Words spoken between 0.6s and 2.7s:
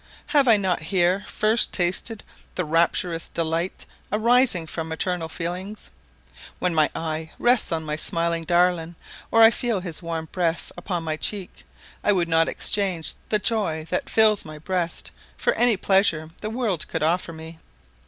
here first tasted the